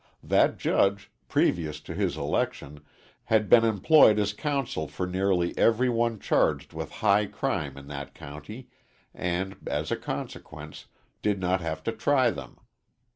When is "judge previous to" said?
0.57-1.93